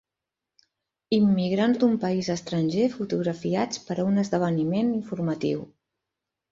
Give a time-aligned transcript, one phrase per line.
[1.17, 5.67] Immigrants d'un país estranger fotografiats per a un esdeveniment informatiu.